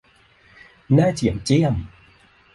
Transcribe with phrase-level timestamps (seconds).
[0.93, 1.75] หน้าเจี๋ยมเจี้ยม